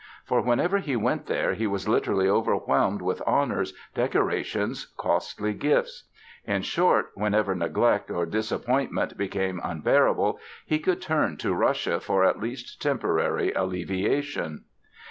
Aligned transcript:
For 0.25 0.41
whenever 0.41 0.79
he 0.79 0.95
went 0.95 1.27
there 1.27 1.53
he 1.53 1.67
was 1.67 1.87
literally 1.87 2.27
overwhelmed 2.27 3.03
with 3.03 3.21
honors, 3.27 3.75
decorations, 3.93 4.87
costly 4.97 5.53
gifts. 5.53 6.05
In 6.43 6.63
short, 6.63 7.11
whenever 7.13 7.53
neglect 7.53 8.09
or 8.09 8.25
disappointment 8.25 9.15
became 9.15 9.61
unbearable 9.63 10.39
he 10.65 10.79
could 10.79 11.03
turn 11.03 11.37
to 11.37 11.53
Russia 11.53 11.99
for 11.99 12.25
at 12.25 12.39
least 12.39 12.81
temporary 12.81 13.51
alleviation. 13.53 14.63